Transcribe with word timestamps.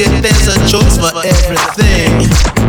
yet 0.00 0.22
there's 0.22 0.48
a 0.48 0.56
choice 0.66 0.96
for 0.96 1.12
everything. 1.26 2.59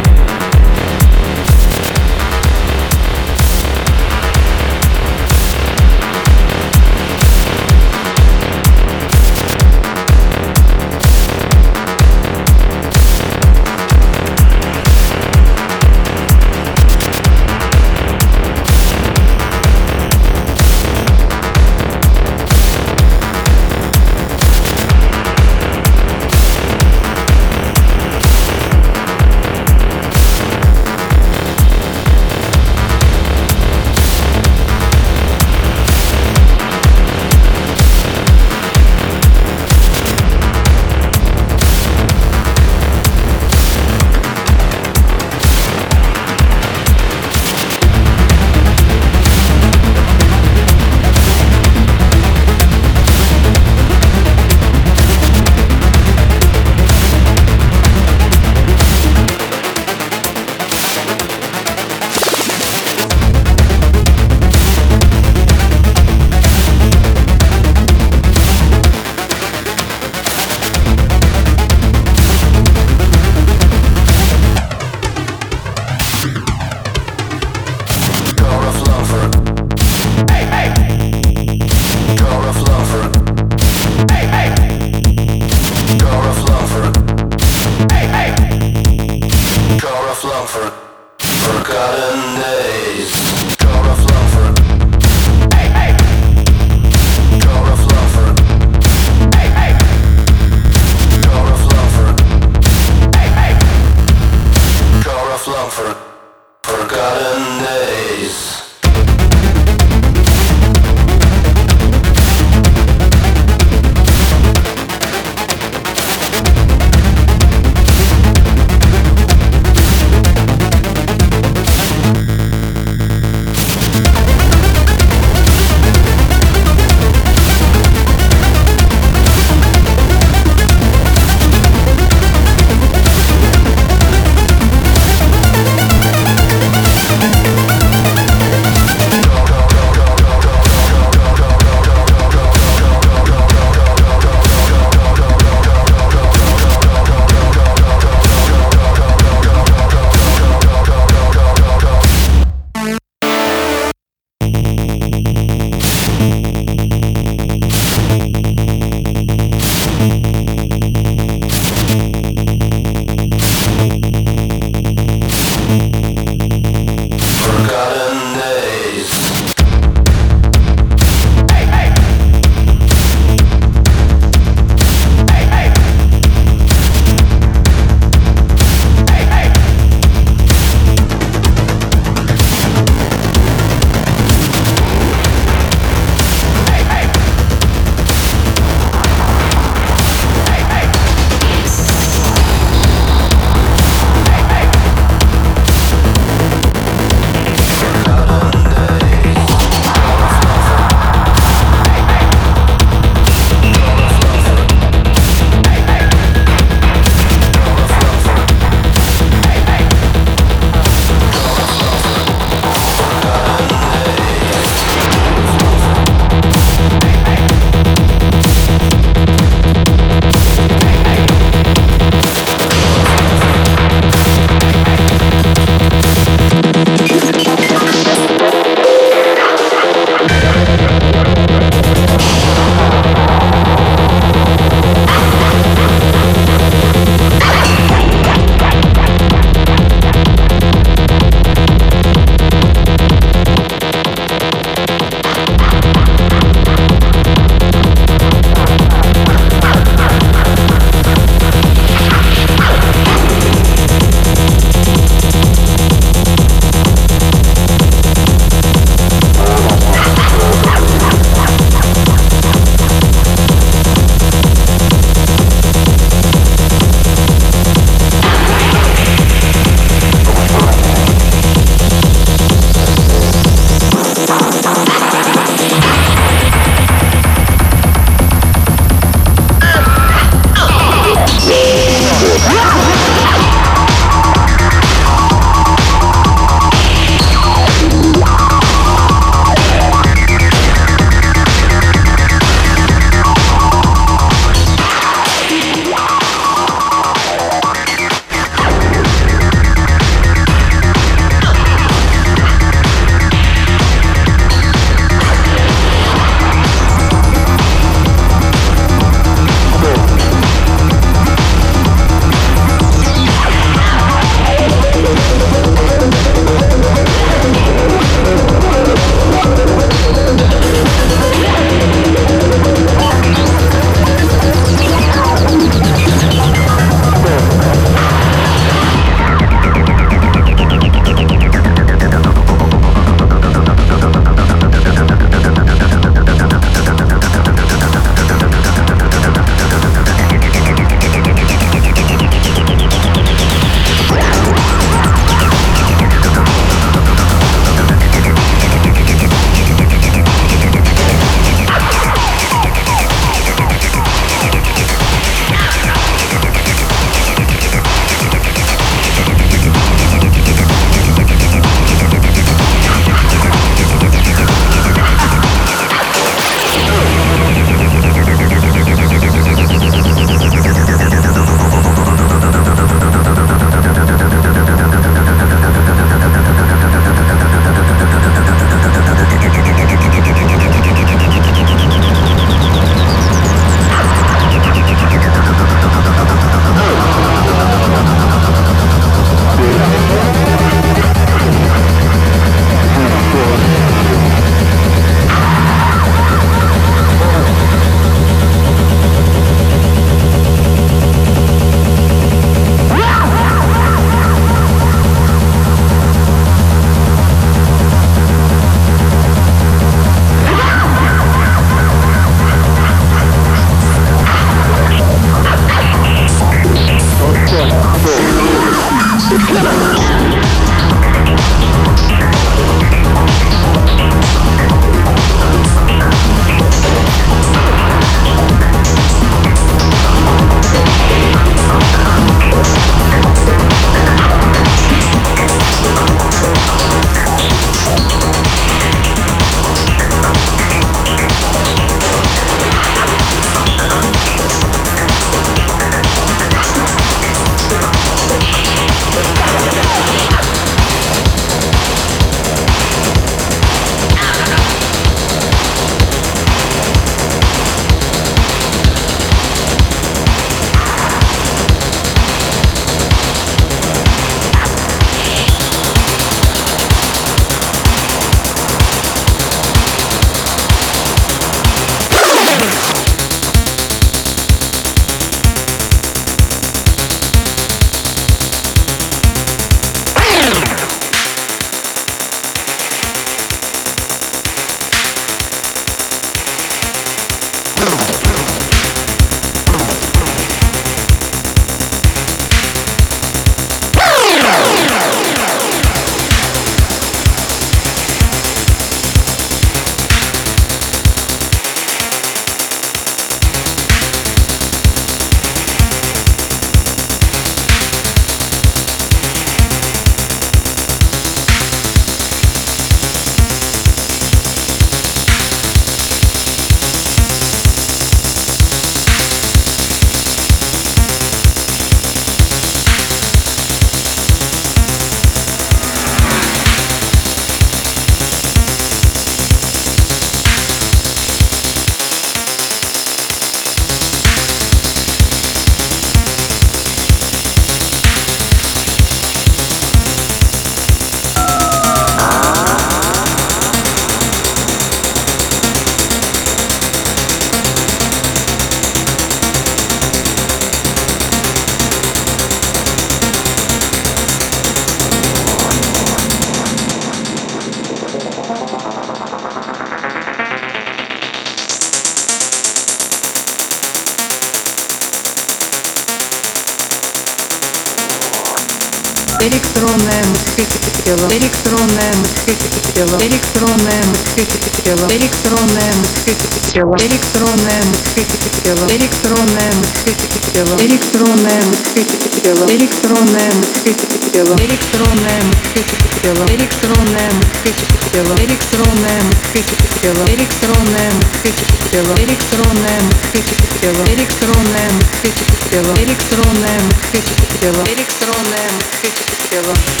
Тело 574.83 575.07
электронная 575.11 575.93
музыка 575.93 576.47
тело 576.73 576.95
электронная 576.97 577.83
музыка 577.85 578.37
тело 578.63 578.87
электронная 578.89 579.71
музыка 579.73 580.25
тело 580.53 580.75
электронная 580.81 581.61
музыка 581.65 582.17
тело 582.41 582.65
электронная 582.67 583.51
музыка 583.53 584.05
тело 584.33 584.55
электронная 584.57 585.41
музыка 585.43 585.95
тело 586.23 586.45
электронная 586.49 587.31
музыка 587.31 587.85
тело 588.11 588.35
электронная 588.39 589.21
музыка 589.21 589.75
тело 590.01 590.25
электронная 590.25 591.11
музыка 591.11 591.65
тело 591.91 592.15
электронная 592.15 593.01
музыка 593.01 593.55
тело 593.81 594.03
электронная 594.07 594.89
музыка 594.89 595.43
тело 595.69 595.93
электронная 596.03 596.79
музыка 596.81 597.33
тело 597.61 597.83
электронная 597.85 598.69
музыка 598.71 599.21
тело 599.51 600.00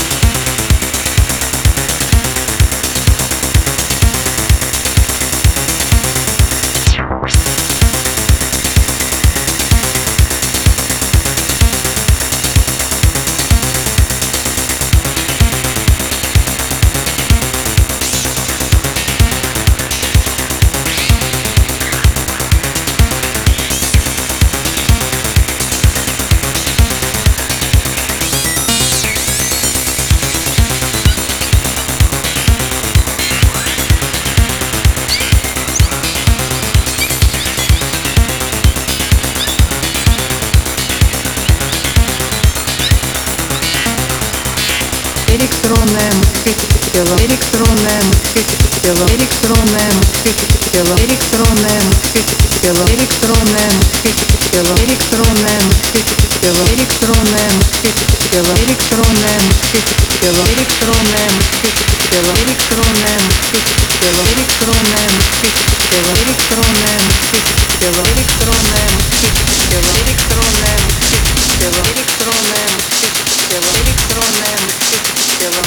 тело 46.91 47.15
электронная 47.23 48.03
музыка 48.03 48.55
тело 48.83 49.07
электронная 49.15 49.91
музыка 49.95 50.45
тело 50.73 50.93
электронная 50.99 51.81
музыка 51.87 52.35
тело 52.61 52.83
электронная 52.91 53.71
музыка 53.71 54.25
тело 54.51 54.75
электронная 54.83 55.61
музыка 55.63 56.15
тело 56.41 56.67
электронная 56.75 57.49
музыка 57.55 58.03
тело 58.31 58.51
электронная 58.59 59.39
музыка 59.39 59.95
тело 60.19 60.43
электронная 60.51 61.31
музыка 61.31 61.83
тело 62.11 62.31
электронная 62.43 63.19
музыка 63.23 63.71
тело 64.03 64.21
электронная 64.35 65.07
музыка 65.15 65.61
тело 65.91 66.11
электронная 66.11 66.91
музыка 66.91 67.51
тело 67.79 68.01
электронная 68.11 68.91
музыка 68.99 69.39
тело 69.71 69.89
электронная 70.03 70.75
музыка 70.91 71.31
тело 71.61 71.79
электронная 71.95 72.67
музыка 72.75 73.21
тело 73.49 73.69
электронная 73.79 74.57
музыка 74.59 75.11
тело 75.39 75.63